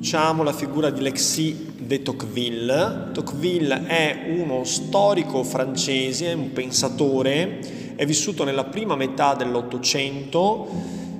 [0.00, 3.10] introduciamo la figura di Lexi de Tocqueville.
[3.12, 10.66] Tocqueville è uno storico francese, un pensatore, è vissuto nella prima metà dell'Ottocento,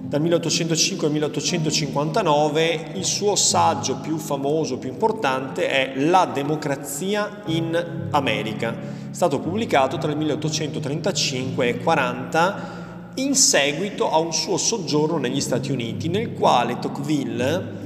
[0.01, 2.93] dal 1805 al 1859.
[2.95, 8.71] Il suo saggio più famoso, più importante è La democrazia in America.
[8.71, 12.79] È stato pubblicato tra il 1835 e 40
[13.17, 17.80] in seguito a un suo soggiorno negli Stati Uniti, nel quale Tocqueville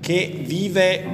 [0.00, 1.04] che vive,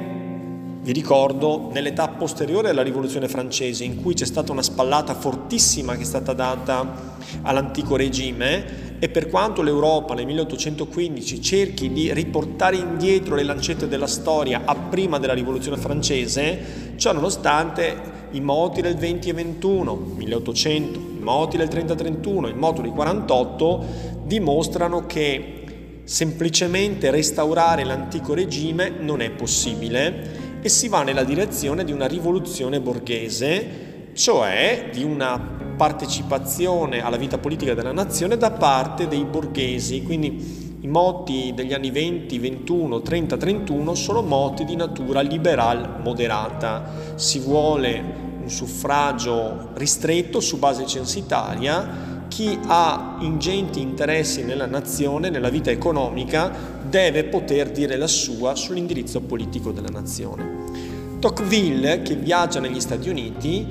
[0.83, 6.03] vi ricordo, nell'età posteriore alla rivoluzione francese, in cui c'è stata una spallata fortissima che
[6.03, 13.35] è stata data all'antico regime e per quanto l'Europa nel 1815 cerchi di riportare indietro
[13.35, 19.29] le lancette della storia a prima della rivoluzione francese, ciò nonostante i moti del 20
[19.29, 23.85] e 21, 1800, i moti del 30-31, il moto del 48
[24.25, 25.64] dimostrano che
[26.05, 32.79] Semplicemente restaurare l'antico regime non è possibile e si va nella direzione di una rivoluzione
[32.79, 35.39] borghese, cioè di una
[35.77, 40.03] partecipazione alla vita politica della nazione da parte dei borghesi.
[40.03, 47.15] Quindi i moti degli anni 20, 21, 30, 31 sono moti di natura liberal moderata.
[47.15, 55.51] Si vuole un suffragio ristretto su base censitaria chi ha ingenti interessi nella nazione, nella
[55.51, 56.51] vita economica,
[56.83, 61.21] deve poter dire la sua sull'indirizzo politico della nazione.
[61.21, 63.65] Tocqueville, che viaggia negli Stati Uniti,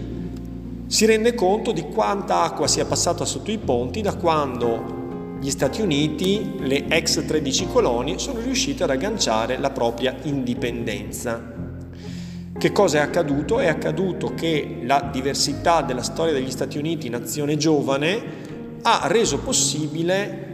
[0.87, 5.81] si rende conto di quanta acqua sia passata sotto i ponti da quando gli Stati
[5.81, 11.51] Uniti, le ex 13 colonie, sono riuscite ad agganciare la propria indipendenza.
[12.57, 13.59] Che cosa è accaduto?
[13.59, 18.42] È accaduto che la diversità della storia degli Stati Uniti, nazione giovane,
[18.83, 20.51] ha reso possibile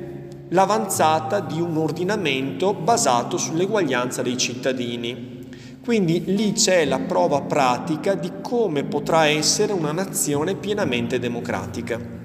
[0.50, 5.48] l'avanzata di un ordinamento basato sull'eguaglianza dei cittadini.
[5.84, 12.18] Quindi lì c'è la prova pratica di come potrà essere una nazione pienamente democratica.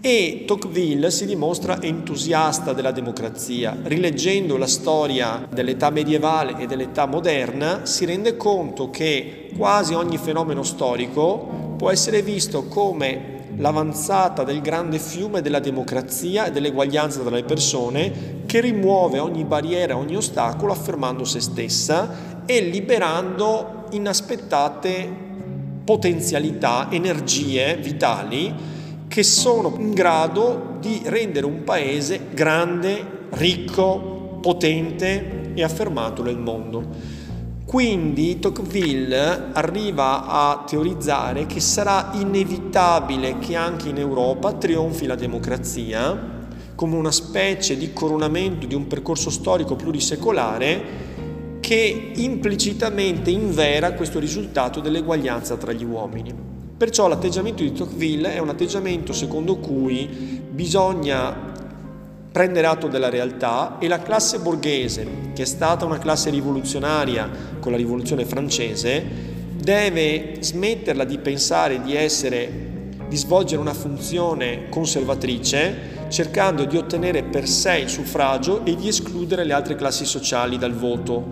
[0.00, 3.76] E Tocqueville si dimostra entusiasta della democrazia.
[3.82, 10.62] Rileggendo la storia dell'età medievale e dell'età moderna, si rende conto che quasi ogni fenomeno
[10.62, 17.44] storico può essere visto come l'avanzata del grande fiume della democrazia e dell'eguaglianza tra le
[17.44, 25.28] persone che rimuove ogni barriera, ogni ostacolo affermando se stessa e liberando inaspettate
[25.84, 28.54] potenzialità, energie vitali
[29.06, 37.18] che sono in grado di rendere un paese grande, ricco, potente e affermato nel mondo.
[37.70, 46.48] Quindi Tocqueville arriva a teorizzare che sarà inevitabile che anche in Europa trionfi la democrazia
[46.74, 50.82] come una specie di coronamento di un percorso storico plurisecolare
[51.60, 56.34] che implicitamente invera questo risultato dell'eguaglianza tra gli uomini.
[56.76, 60.08] Perciò l'atteggiamento di Tocqueville è un atteggiamento secondo cui
[60.50, 61.49] bisogna
[62.32, 67.72] prendere atto della realtà e la classe borghese, che è stata una classe rivoluzionaria con
[67.72, 69.04] la rivoluzione francese,
[69.56, 72.68] deve smetterla di pensare di essere
[73.10, 79.42] di svolgere una funzione conservatrice cercando di ottenere per sé il suffragio e di escludere
[79.42, 81.28] le altre classi sociali dal voto,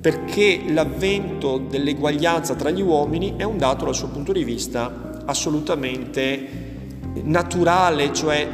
[0.00, 6.64] perché l'avvento dell'eguaglianza tra gli uomini è un dato dal suo punto di vista assolutamente
[7.24, 8.48] naturale, cioè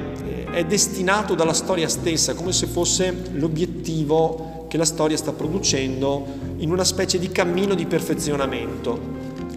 [0.53, 6.25] è destinato dalla storia stessa, come se fosse l'obiettivo che la storia sta producendo
[6.59, 8.99] in una specie di cammino di perfezionamento.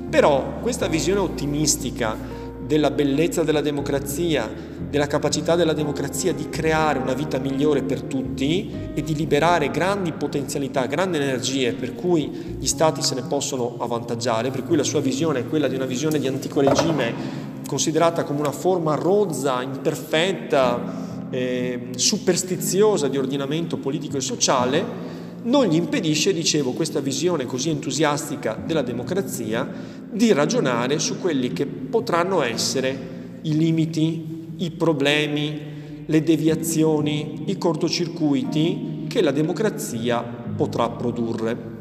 [0.09, 2.17] Però questa visione ottimistica
[2.65, 4.49] della bellezza della democrazia,
[4.89, 10.13] della capacità della democrazia di creare una vita migliore per tutti e di liberare grandi
[10.13, 15.01] potenzialità, grandi energie per cui gli stati se ne possono avvantaggiare, per cui la sua
[15.01, 21.27] visione è quella di una visione di antico regime considerata come una forma rozza, imperfetta,
[21.29, 25.13] eh, superstiziosa di ordinamento politico e sociale,
[25.43, 29.67] non gli impedisce, dicevo, questa visione così entusiastica della democrazia,
[30.09, 35.73] di ragionare su quelli che potranno essere i limiti, i problemi,
[36.05, 41.73] le deviazioni, i cortocircuiti che la democrazia potrà produrre.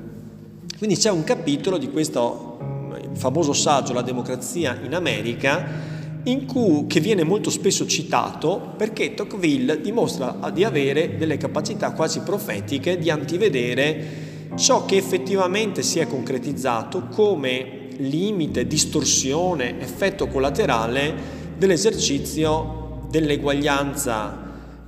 [0.76, 2.53] Quindi c'è un capitolo di questo
[3.14, 5.92] famoso saggio La democrazia in America,
[6.24, 12.20] in cui, che viene molto spesso citato perché Tocqueville dimostra di avere delle capacità quasi
[12.20, 23.06] profetiche di antivedere ciò che effettivamente si è concretizzato come limite, distorsione, effetto collaterale dell'esercizio
[23.10, 24.42] dell'eguaglianza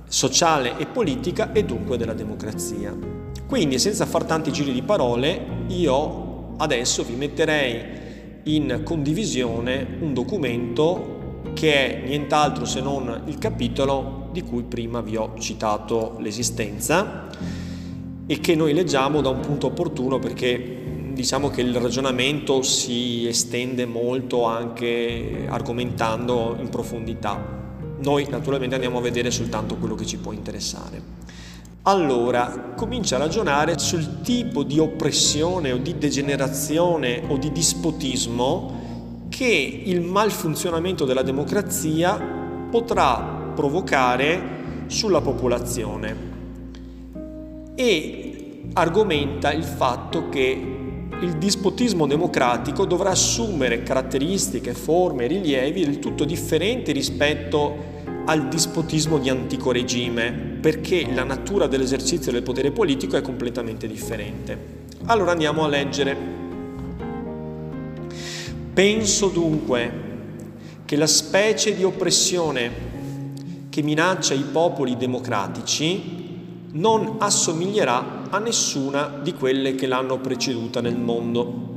[0.07, 2.95] sociale e politica e dunque della democrazia.
[3.45, 7.96] Quindi, senza far tanti giri di parole, io adesso vi metterei
[8.47, 15.15] in condivisione un documento che è nient'altro se non il capitolo di cui prima vi
[15.15, 17.27] ho citato l'esistenza
[18.25, 20.75] e che noi leggiamo da un punto opportuno perché
[21.13, 27.55] diciamo che il ragionamento si estende molto anche argomentando in profondità.
[27.99, 31.16] Noi naturalmente andiamo a vedere soltanto quello che ci può interessare.
[31.87, 39.83] Allora, comincia a ragionare sul tipo di oppressione o di degenerazione o di dispotismo che
[39.85, 42.19] il malfunzionamento della democrazia
[42.69, 46.15] potrà provocare sulla popolazione.
[47.75, 50.75] E argomenta il fatto che
[51.21, 57.95] il dispotismo democratico dovrà assumere caratteristiche, forme, rilievi del tutto differenti rispetto
[58.29, 64.85] al dispotismo di antico regime, perché la natura dell'esercizio del potere politico è completamente differente.
[65.05, 66.15] Allora andiamo a leggere.
[68.73, 70.05] Penso dunque
[70.83, 72.71] che la specie di oppressione
[73.69, 76.25] che minaccia i popoli democratici
[76.73, 81.75] non assomiglierà a nessuna di quelle che l'hanno preceduta nel mondo.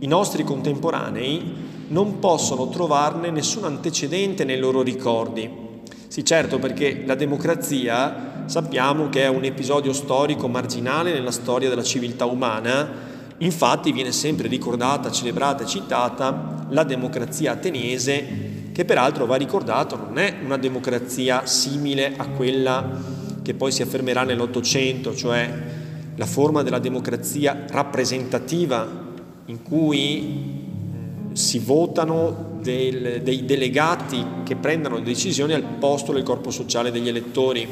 [0.00, 1.54] I nostri contemporanei
[1.88, 5.66] non possono trovarne nessun antecedente nei loro ricordi.
[6.18, 11.84] Sì, certo, perché la democrazia sappiamo che è un episodio storico marginale nella storia della
[11.84, 12.90] civiltà umana,
[13.38, 20.18] infatti viene sempre ricordata, celebrata e citata la democrazia ateniese, che peraltro va ricordato non
[20.18, 22.84] è una democrazia simile a quella
[23.40, 25.48] che poi si affermerà nell'Ottocento, cioè
[26.16, 28.88] la forma della democrazia rappresentativa
[29.44, 30.66] in cui
[31.34, 37.66] si votano del, dei delegati che prendano decisioni al posto del corpo sociale degli elettori,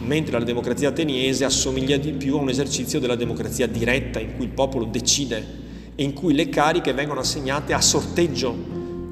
[0.00, 4.46] mentre la democrazia ateniese assomiglia di più a un esercizio della democrazia diretta in cui
[4.46, 5.62] il popolo decide
[5.94, 8.56] e in cui le cariche vengono assegnate a sorteggio,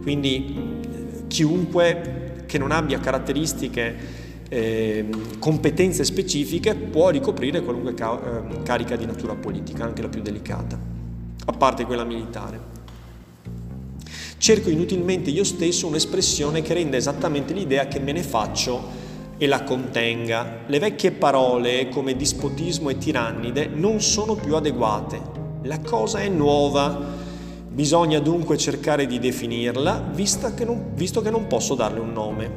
[0.03, 0.81] quindi
[1.29, 5.09] chiunque che non abbia caratteristiche eh,
[5.39, 10.77] competenze specifiche può ricoprire qualunque ca- eh, carica di natura politica, anche la più delicata,
[11.47, 12.72] a parte quella militare.
[14.43, 18.83] Cerco inutilmente io stesso un'espressione che renda esattamente l'idea che me ne faccio
[19.39, 20.63] e la contenga.
[20.67, 25.21] Le vecchie parole come dispotismo e tirannide non sono più adeguate.
[25.63, 26.99] La cosa è nuova.
[27.69, 32.51] Bisogna dunque cercare di definirla, che non, visto che non posso darle un nome.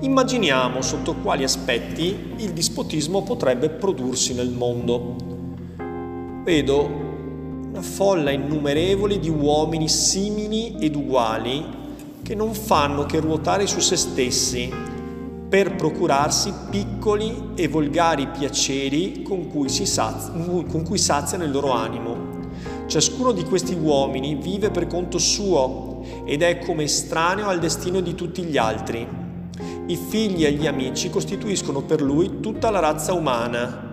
[0.00, 5.16] Immaginiamo sotto quali aspetti il dispotismo potrebbe prodursi nel mondo.
[6.42, 7.05] Vedo
[7.76, 11.62] una folla innumerevole di uomini simili ed uguali
[12.22, 14.72] che non fanno che ruotare su se stessi
[15.46, 22.34] per procurarsi piccoli e volgari piaceri con cui, saz- con cui saziano il loro animo.
[22.86, 28.14] Ciascuno di questi uomini vive per conto suo ed è come estraneo al destino di
[28.14, 29.24] tutti gli altri
[29.88, 33.85] i figli e gli amici costituiscono per lui tutta la razza umana.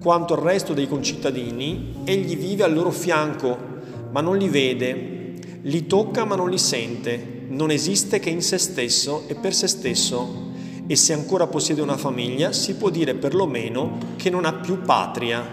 [0.00, 3.58] Quanto al resto dei concittadini, egli vive al loro fianco,
[4.12, 8.58] ma non li vede, li tocca ma non li sente, non esiste che in se
[8.58, 10.46] stesso e per se stesso.
[10.86, 15.44] E se ancora possiede una famiglia, si può dire perlomeno che non ha più patria.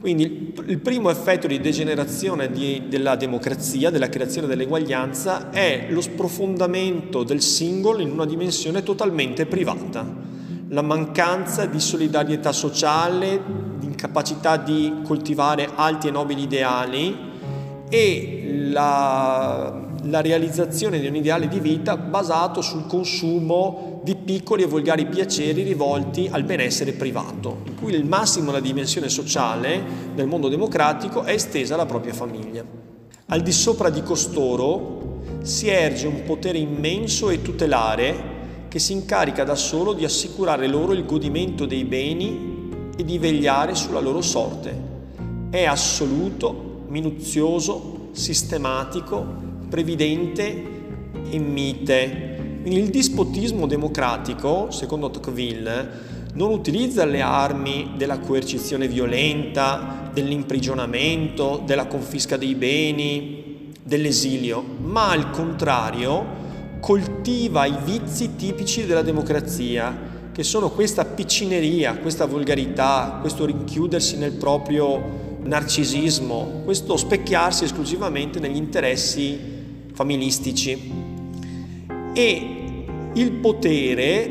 [0.00, 7.24] Quindi il primo effetto di degenerazione di, della democrazia, della creazione dell'eguaglianza, è lo sprofondamento
[7.24, 10.06] del singolo in una dimensione totalmente privata,
[10.68, 13.40] la mancanza di solidarietà sociale,
[13.96, 17.34] di incapacità di coltivare alti e nobili ideali
[17.88, 24.66] e la, la realizzazione di un ideale di vita basato sul consumo di piccoli e
[24.66, 29.82] volgari piaceri rivolti al benessere privato, in cui il massimo della dimensione sociale
[30.14, 32.64] del mondo democratico è estesa alla propria famiglia.
[33.28, 38.34] Al di sopra di costoro si erge un potere immenso e tutelare
[38.68, 42.55] che si incarica da solo di assicurare loro il godimento dei beni
[42.96, 44.94] e di vegliare sulla loro sorte.
[45.50, 49.24] È assoluto, minuzioso, sistematico,
[49.68, 50.74] previdente
[51.30, 52.34] e mite
[52.66, 55.88] quindi il dispotismo democratico, secondo Tocqueville,
[56.32, 65.30] non utilizza le armi della coercizione violenta, dell'imprigionamento, della confisca dei beni, dell'esilio, ma al
[65.30, 66.44] contrario
[66.80, 69.96] coltiva i vizi tipici della democrazia,
[70.36, 78.56] che sono questa piccineria, questa volgarità, questo rinchiudersi nel proprio narcisismo, questo specchiarsi esclusivamente negli
[78.56, 79.38] interessi
[79.94, 80.92] familistici.
[82.12, 84.30] E il potere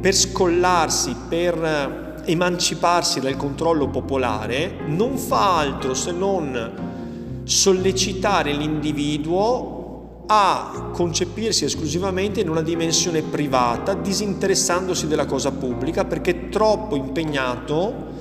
[0.00, 9.73] per scollarsi, per emanciparsi dal controllo popolare non fa altro se non sollecitare l'individuo
[10.26, 18.12] a concepirsi esclusivamente in una dimensione privata, disinteressandosi della cosa pubblica, perché è troppo impegnato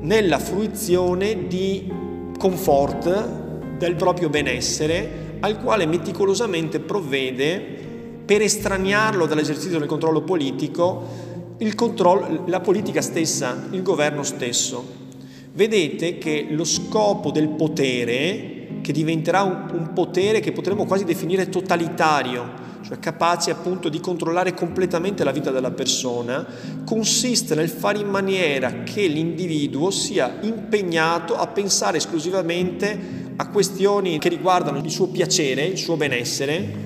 [0.00, 1.92] nella fruizione di
[2.38, 7.84] comfort del proprio benessere al quale meticolosamente provvede
[8.24, 11.26] per estraniarlo dall'esercizio del controllo politico
[11.74, 15.04] controllo, la politica stessa, il governo stesso.
[15.52, 18.55] Vedete che lo scopo del potere,
[18.86, 22.48] che diventerà un, un potere che potremmo quasi definire totalitario,
[22.82, 26.46] cioè capace appunto di controllare completamente la vita della persona,
[26.84, 34.28] consiste nel fare in maniera che l'individuo sia impegnato a pensare esclusivamente a questioni che
[34.28, 36.84] riguardano il suo piacere, il suo benessere,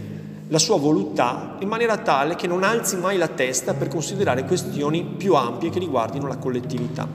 [0.49, 5.04] la sua volontà, in maniera tale che non alzi mai la testa per considerare questioni
[5.04, 7.07] più ampie che riguardino la collettività.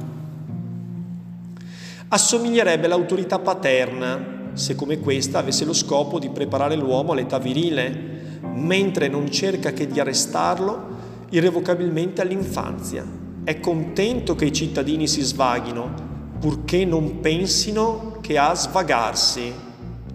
[2.08, 9.08] Assomiglierebbe all'autorità paterna se come questa avesse lo scopo di preparare l'uomo all'età virile, mentre
[9.08, 10.94] non cerca che di arrestarlo
[11.30, 13.06] irrevocabilmente all'infanzia.
[13.44, 19.54] È contento che i cittadini si svaghino, purché non pensino che a svagarsi.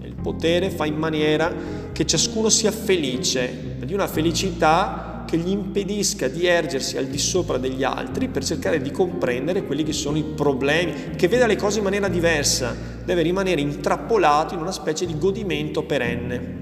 [0.02, 1.52] Il potere fa in maniera
[1.92, 7.56] che ciascuno sia felice, di una felicità che gli impedisca di ergersi al di sopra
[7.56, 11.78] degli altri per cercare di comprendere quelli che sono i problemi, che veda le cose
[11.78, 12.74] in maniera diversa,
[13.10, 16.58] deve rimanere intrappolato in una specie di godimento perenne.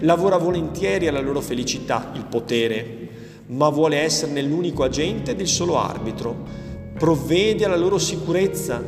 [0.00, 3.08] Lavora volentieri alla loro felicità, il potere,
[3.46, 8.82] ma vuole esserne l'unico agente ed il solo arbitro provvede alla loro sicurezza,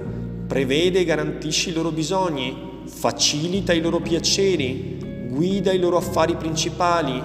[0.47, 7.23] prevede e garantisce i loro bisogni, facilita i loro piaceri, guida i loro affari principali,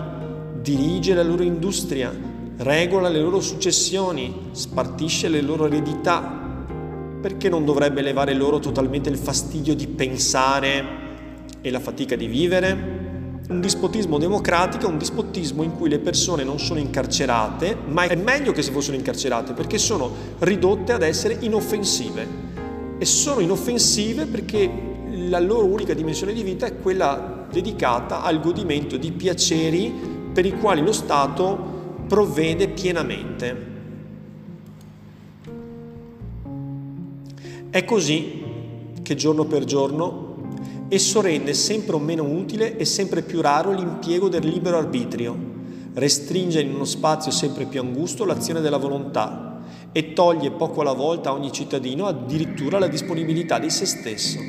[0.62, 2.16] dirige la loro industria,
[2.58, 6.37] regola le loro successioni, spartisce le loro eredità.
[7.19, 10.86] Perché non dovrebbe levare loro totalmente il fastidio di pensare
[11.62, 12.95] e la fatica di vivere?
[13.50, 18.15] Un dispotismo democratico è un dispotismo in cui le persone non sono incarcerate, ma è
[18.15, 22.27] meglio che se fossero incarcerate perché sono ridotte ad essere inoffensive.
[23.00, 24.69] E sono inoffensive perché
[25.29, 29.91] la loro unica dimensione di vita è quella dedicata al godimento di piaceri
[30.31, 33.76] per i quali lo Stato provvede pienamente.
[37.77, 38.41] È così
[39.03, 44.48] che giorno per giorno Esso rende sempre meno utile e sempre più raro l'impiego del
[44.48, 45.38] libero arbitrio,
[45.93, 51.29] restringe in uno spazio sempre più angusto l'azione della volontà e toglie poco alla volta
[51.29, 54.39] a ogni cittadino addirittura la disponibilità di se stesso.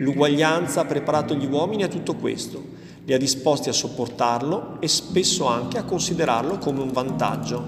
[0.00, 2.60] L'uguaglianza ha preparato gli uomini a tutto questo,
[3.04, 7.62] li ha disposti a sopportarlo e spesso anche a considerarlo come un vantaggio.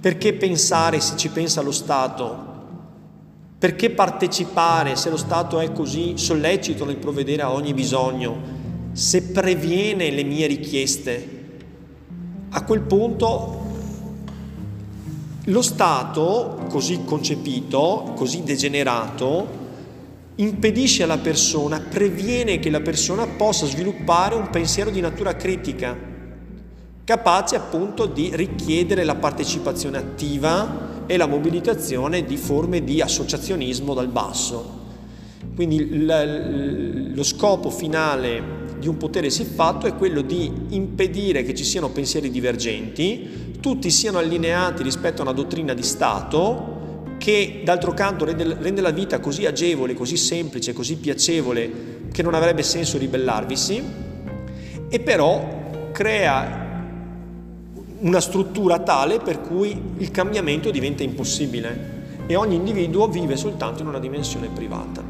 [0.00, 2.49] Perché pensare, se ci pensa lo Stato,
[3.60, 8.40] perché partecipare se lo Stato è così sollecito nel provvedere a ogni bisogno,
[8.92, 11.40] se previene le mie richieste?
[12.48, 13.58] A quel punto
[15.44, 19.58] lo Stato, così concepito, così degenerato,
[20.36, 25.94] impedisce alla persona, previene che la persona possa sviluppare un pensiero di natura critica,
[27.04, 34.06] capace appunto di richiedere la partecipazione attiva e la mobilitazione di forme di associazionismo dal
[34.06, 34.78] basso.
[35.56, 41.88] Quindi lo scopo finale di un potere siffatto è quello di impedire che ci siano
[41.90, 48.56] pensieri divergenti, tutti siano allineati rispetto a una dottrina di Stato che d'altro canto rende,
[48.60, 51.72] rende la vita così agevole, così semplice, così piacevole
[52.12, 53.82] che non avrebbe senso ribellarvisi
[54.88, 56.69] e però crea
[58.00, 63.88] una struttura tale per cui il cambiamento diventa impossibile e ogni individuo vive soltanto in
[63.88, 65.02] una dimensione privata.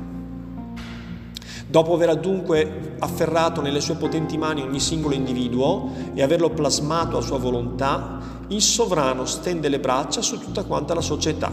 [1.67, 7.21] Dopo aver dunque afferrato nelle sue potenti mani ogni singolo individuo e averlo plasmato a
[7.21, 8.19] sua volontà,
[8.51, 11.53] il sovrano stende le braccia su tutta quanta la società,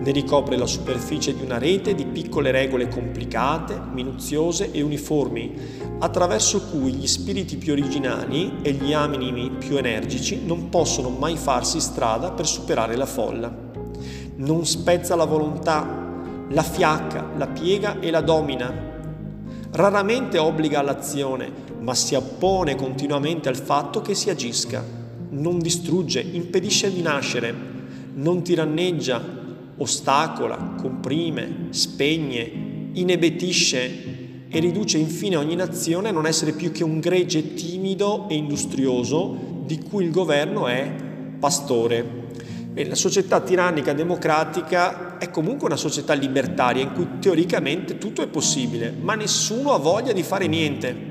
[0.00, 6.62] ne ricopre la superficie di una rete di piccole regole complicate, minuziose e uniformi, attraverso
[6.70, 12.30] cui gli spiriti più originali e gli animi più energici non possono mai farsi strada
[12.30, 13.54] per superare la folla.
[14.36, 16.08] Non spezza la volontà,
[16.48, 18.72] la fiacca, la piega e la domina.
[19.72, 24.99] Raramente obbliga all'azione, ma si oppone continuamente al fatto che si agisca.
[25.30, 27.54] Non distrugge, impedisce di nascere,
[28.14, 29.22] non tiranneggia,
[29.76, 32.50] ostacola, comprime, spegne,
[32.92, 38.34] inebetisce e riduce infine ogni nazione a non essere più che un gregge timido e
[38.34, 40.92] industrioso di cui il governo è
[41.38, 42.18] pastore.
[42.74, 48.26] E la società tirannica democratica è comunque una società libertaria in cui teoricamente tutto è
[48.26, 51.08] possibile, ma nessuno ha voglia di fare niente.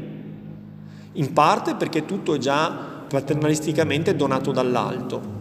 [1.14, 5.38] In parte perché tutto è già paternalisticamente donato dall'alto,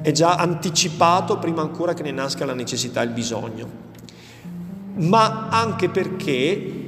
[0.00, 3.68] è già anticipato prima ancora che ne nasca la necessità e il bisogno,
[4.96, 6.82] ma anche perché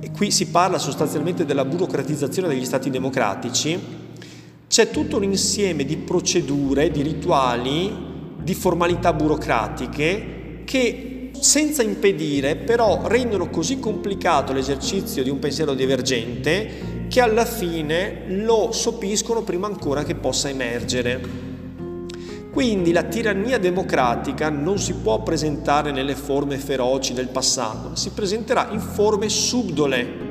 [0.00, 3.78] e qui si parla sostanzialmente della burocratizzazione degli stati democratici,
[4.68, 8.06] c'è tutto un insieme di procedure, di rituali,
[8.40, 16.87] di formalità burocratiche che senza impedire però rendono così complicato l'esercizio di un pensiero divergente
[17.08, 21.46] che alla fine lo sopiscono prima ancora che possa emergere.
[22.52, 28.68] Quindi la tirannia democratica non si può presentare nelle forme feroci del passato, si presenterà
[28.70, 30.26] in forme subdole,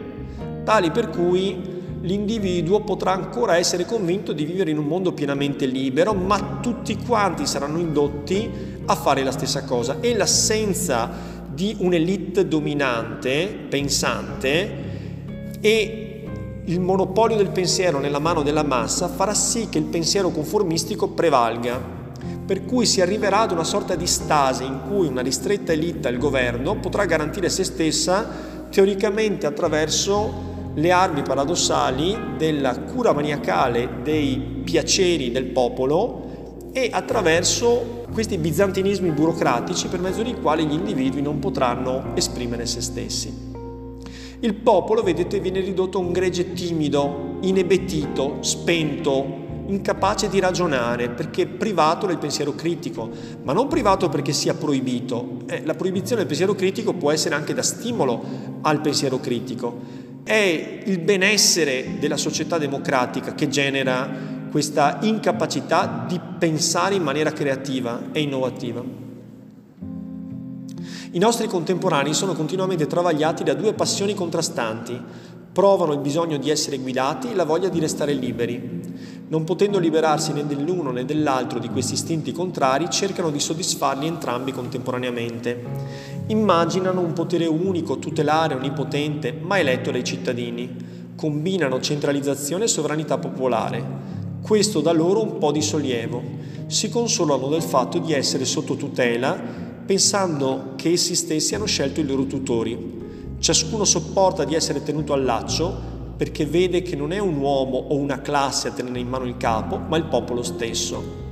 [0.63, 6.13] tali per cui l'individuo potrà ancora essere convinto di vivere in un mondo pienamente libero,
[6.13, 8.49] ma tutti quanti saranno indotti
[8.85, 11.09] a fare la stessa cosa e l'assenza
[11.53, 14.85] di un'elite dominante, pensante
[15.59, 16.06] e
[16.69, 21.95] il monopolio del pensiero nella mano della massa farà sì che il pensiero conformistico prevalga
[22.45, 26.17] per cui si arriverà ad una sorta di stasi in cui una ristretta elite al
[26.17, 28.27] governo potrà garantire se stessa
[28.69, 38.37] teoricamente attraverso le armi paradossali della cura maniacale dei piaceri del popolo e attraverso questi
[38.37, 43.46] bizantinismi burocratici per mezzo dei quali gli individui non potranno esprimere se stessi.
[44.39, 51.47] Il popolo, vedete, viene ridotto a un gregge timido, inebetito, spento, incapace di ragionare perché
[51.47, 53.09] privato del pensiero critico,
[53.43, 55.39] ma non privato perché sia proibito.
[55.47, 58.23] Eh, la proibizione del pensiero critico può essere anche da stimolo
[58.61, 60.05] al pensiero critico.
[60.23, 68.09] È il benessere della società democratica che genera questa incapacità di pensare in maniera creativa
[68.11, 69.06] e innovativa.
[71.17, 75.01] I nostri contemporanei sono continuamente travagliati da due passioni contrastanti,
[75.51, 79.25] provano il bisogno di essere guidati e la voglia di restare liberi.
[79.29, 84.51] Non potendo liberarsi né dell'uno né dell'altro di questi istinti contrari, cercano di soddisfarli entrambi
[84.51, 85.59] contemporaneamente.
[86.27, 90.69] Immaginano un potere unico, tutelare, onnipotente, ma eletto dai cittadini.
[91.15, 93.83] Combinano centralizzazione e sovranità popolare.
[94.39, 96.21] Questo dà loro un po' di sollievo.
[96.67, 102.05] Si consolano del fatto di essere sotto tutela, pensando che essi stessi hanno scelto i
[102.05, 103.35] loro tutori.
[103.39, 107.95] Ciascuno sopporta di essere tenuto al laccio perché vede che non è un uomo o
[107.95, 111.25] una classe a tenere in mano il capo, ma il popolo stesso.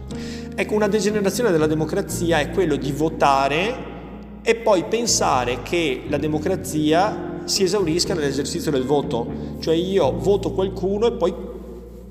[0.55, 3.93] Ecco, una degenerazione della democrazia è quello di votare
[4.41, 11.07] e poi pensare che la democrazia si esaurisca nell'esercizio del voto, cioè io voto qualcuno
[11.07, 11.33] e poi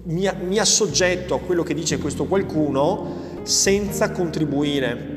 [0.04, 5.13] mi, mi assoggetto a quello che dice questo qualcuno senza contribuire.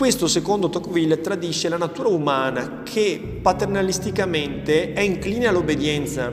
[0.00, 6.32] Questo, secondo Tocqueville, tradisce la natura umana che paternalisticamente è incline all'obbedienza.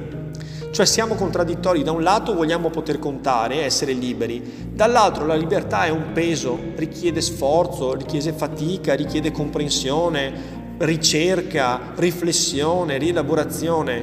[0.72, 5.90] Cioè siamo contraddittori, da un lato vogliamo poter contare, essere liberi, dall'altro la libertà è
[5.90, 14.02] un peso, richiede sforzo, richiede fatica, richiede comprensione, ricerca, riflessione, rielaborazione.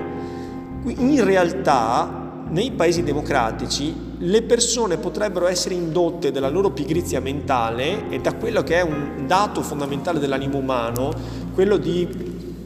[0.84, 8.20] In realtà nei paesi democratici le persone potrebbero essere indotte dalla loro pigrizia mentale e
[8.20, 11.12] da quello che è un dato fondamentale dell'animo umano,
[11.52, 12.08] quello di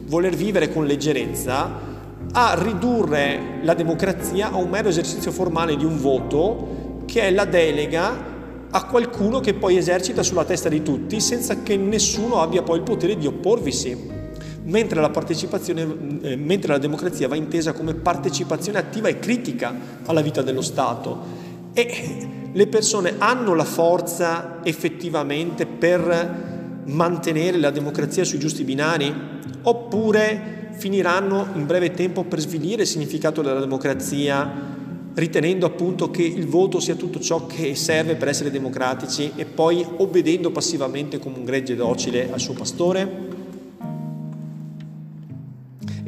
[0.05, 1.87] voler vivere con leggerezza,
[2.31, 7.45] a ridurre la democrazia a un mero esercizio formale di un voto che è la
[7.45, 8.27] delega
[8.69, 12.83] a qualcuno che poi esercita sulla testa di tutti senza che nessuno abbia poi il
[12.83, 14.17] potere di opporvisi
[14.63, 20.41] mentre la, eh, mentre la democrazia va intesa come partecipazione attiva e critica alla vita
[20.41, 21.38] dello Stato.
[21.73, 29.13] E le persone hanno la forza effettivamente per mantenere la democrazia sui giusti binari?
[29.61, 34.77] Oppure finiranno in breve tempo per svilire il significato della democrazia,
[35.13, 39.85] ritenendo appunto che il voto sia tutto ciò che serve per essere democratici e poi
[39.97, 43.37] obbedendo passivamente come un gregge docile al suo pastore?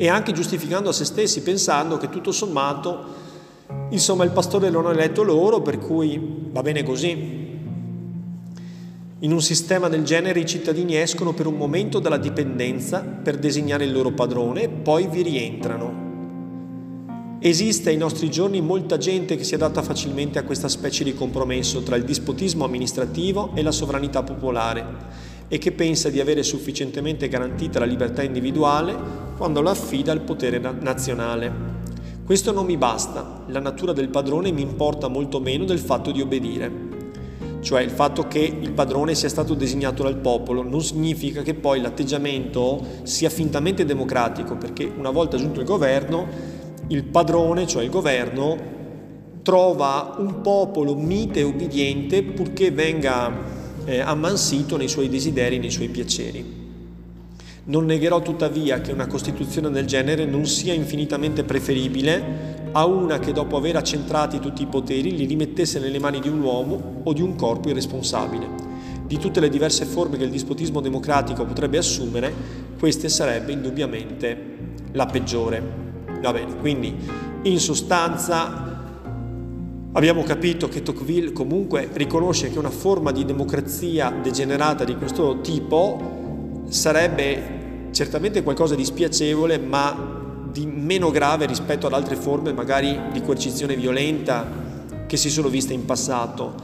[0.02, 3.21] e anche giustificando a se stessi, pensando che tutto sommato,
[3.92, 7.40] insomma, il pastore lo hanno eletto loro, per cui va bene così.
[9.24, 13.86] In un sistema del genere i cittadini escono per un momento dalla dipendenza per designare
[13.86, 16.10] il loro padrone e poi vi rientrano.
[17.44, 21.82] Esiste ai nostri giorni molta gente che si adatta facilmente a questa specie di compromesso
[21.82, 24.86] tra il dispotismo amministrativo e la sovranità popolare
[25.48, 28.96] e che pensa di avere sufficientemente garantita la libertà individuale
[29.38, 31.71] quando la affida al potere nazionale.
[32.24, 36.22] Questo non mi basta, la natura del padrone mi importa molto meno del fatto di
[36.22, 36.90] obbedire.
[37.62, 41.80] cioè il fatto che il padrone sia stato designato dal popolo non significa che poi
[41.80, 46.28] l'atteggiamento sia fintamente democratico, perché una volta giunto il governo,
[46.88, 48.58] il padrone, cioè il governo,
[49.44, 53.32] trova un popolo mite e ubbidiente purché venga
[53.86, 56.61] eh, ammansito nei suoi desideri, nei suoi piaceri.
[57.72, 63.32] Non negherò tuttavia che una Costituzione del genere non sia infinitamente preferibile a una che
[63.32, 67.22] dopo aver accentrati tutti i poteri li rimettesse nelle mani di un uomo o di
[67.22, 68.46] un corpo irresponsabile.
[69.08, 72.34] Di tutte le diverse forme che il dispotismo democratico potrebbe assumere,
[72.78, 74.38] questa sarebbe indubbiamente
[74.92, 75.64] la peggiore.
[76.22, 76.94] Va bene, quindi
[77.44, 78.68] in sostanza
[79.94, 86.64] Abbiamo capito che Tocqueville comunque riconosce che una forma di democrazia degenerata di questo tipo
[86.70, 87.61] sarebbe
[87.92, 90.20] certamente qualcosa di spiacevole, ma
[90.52, 94.46] di meno grave rispetto ad altre forme magari di coercizione violenta
[95.08, 96.56] che si sono viste in passato.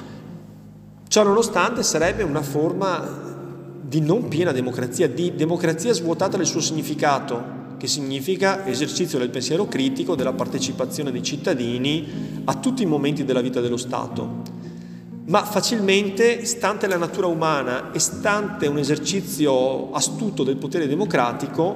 [1.08, 3.26] Ciò nonostante sarebbe una forma
[3.82, 9.68] di non piena democrazia, di democrazia svuotata del suo significato, che significa esercizio del pensiero
[9.68, 14.57] critico, della partecipazione dei cittadini a tutti i momenti della vita dello Stato.
[15.28, 21.76] Ma facilmente, stante la natura umana e stante un esercizio astuto del potere democratico,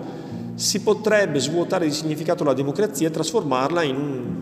[0.56, 4.36] si potrebbe svuotare di significato la democrazia e trasformarla in un,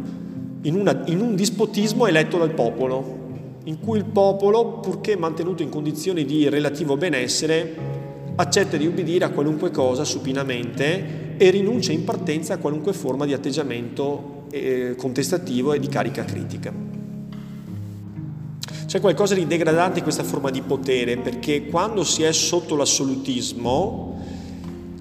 [0.62, 3.18] in, una, in un dispotismo eletto dal popolo,
[3.64, 7.76] in cui il popolo, purché mantenuto in condizioni di relativo benessere,
[8.36, 13.34] accetta di ubbidire a qualunque cosa supinamente e rinuncia in partenza a qualunque forma di
[13.34, 16.89] atteggiamento eh, contestativo e di carica critica.
[18.90, 24.10] C'è qualcosa di degradante in questa forma di potere perché quando si è sotto l'assolutismo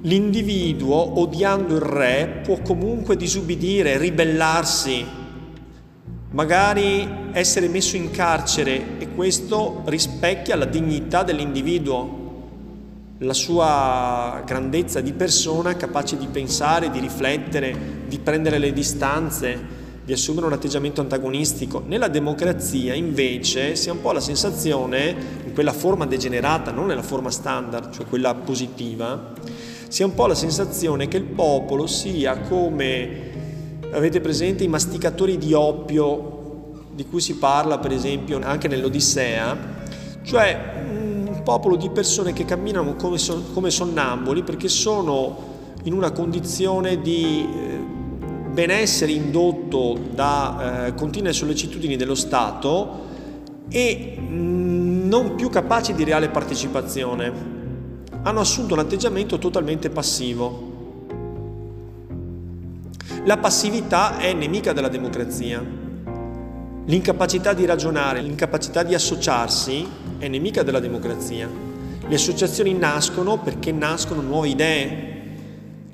[0.02, 5.04] L'individuo, odiando il re, può comunque disubbidire, ribellarsi,
[6.32, 12.16] magari essere messo in carcere e questo rispecchia la dignità dell'individuo,
[13.18, 19.77] la sua grandezza di persona capace di pensare, di riflettere, di prendere le distanze,
[20.08, 21.82] di assumere un atteggiamento antagonistico.
[21.84, 27.02] Nella democrazia invece si ha un po' la sensazione, in quella forma degenerata, non nella
[27.02, 29.34] forma standard, cioè quella positiva,
[29.86, 33.10] si ha un po' la sensazione che il popolo sia come,
[33.92, 39.58] avete presente, i masticatori di oppio di cui si parla per esempio anche nell'Odissea,
[40.22, 43.18] cioè un popolo di persone che camminano come,
[43.52, 47.67] come sonnamboli perché sono in una condizione di
[48.58, 53.06] benessere indotto da eh, continue sollecitudini dello Stato
[53.68, 57.32] e mm, non più capaci di reale partecipazione
[58.22, 60.66] hanno assunto un atteggiamento totalmente passivo.
[63.26, 65.64] La passività è nemica della democrazia.
[66.84, 69.86] L'incapacità di ragionare, l'incapacità di associarsi
[70.18, 71.48] è nemica della democrazia.
[72.08, 75.17] Le associazioni nascono perché nascono nuove idee.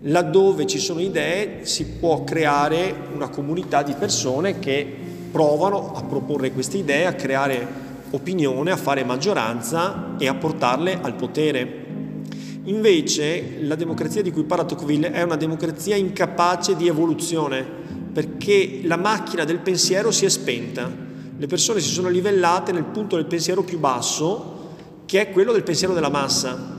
[0.06, 4.86] Laddove ci sono idee si può creare una comunità di persone che
[5.30, 7.66] provano a proporre queste idee, a creare
[8.10, 11.84] opinione, a fare maggioranza e a portarle al potere.
[12.64, 17.64] Invece la democrazia di cui parla Tocqueville è una democrazia incapace di evoluzione,
[18.12, 20.90] perché la macchina del pensiero si è spenta.
[21.36, 24.52] Le persone si sono livellate nel punto del pensiero più basso,
[25.06, 26.73] che è quello del pensiero della massa,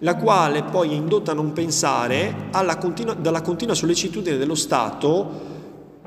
[0.00, 5.54] la quale poi è indotta a non pensare continua, dalla continua sollecitudine dello Stato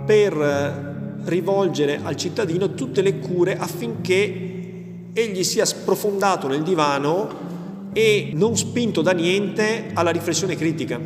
[0.06, 7.48] per rivolgere al cittadino tutte le cure affinché egli sia sprofondato nel divano
[7.94, 11.00] e non spinto da niente alla riflessione critica.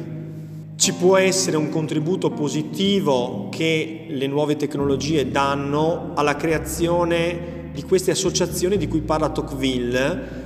[0.75, 8.11] Ci può essere un contributo positivo che le nuove tecnologie danno alla creazione di queste
[8.11, 10.42] associazioni di cui parla Tocqueville,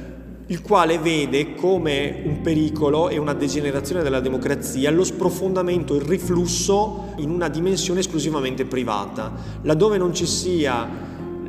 [0.49, 7.13] il quale vede come un pericolo e una degenerazione della democrazia lo sprofondamento, il riflusso
[7.17, 9.33] in una dimensione esclusivamente privata,
[9.63, 10.88] laddove non ci sia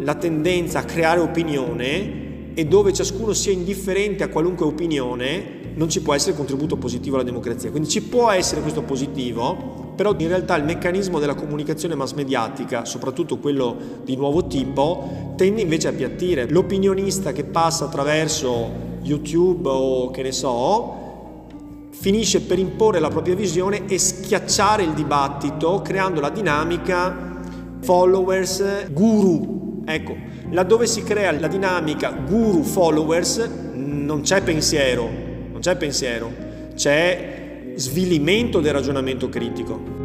[0.01, 6.03] la tendenza a creare opinione e dove ciascuno sia indifferente a qualunque opinione, non ci
[6.03, 7.71] può essere contributo positivo alla democrazia.
[7.71, 12.85] Quindi ci può essere questo positivo, però in realtà il meccanismo della comunicazione mass mediatica,
[12.85, 16.51] soprattutto quello di nuovo tipo, tende invece a appiattire.
[16.51, 23.87] L'opinionista che passa attraverso YouTube o che ne so, finisce per imporre la propria visione
[23.87, 27.41] e schiacciare il dibattito creando la dinamica
[27.81, 29.83] followers guru.
[29.85, 30.15] Ecco,
[30.51, 35.09] laddove si crea la dinamica guru-followers non c'è pensiero,
[35.51, 36.31] non c'è pensiero,
[36.75, 39.98] c'è svilimento del ragionamento critico.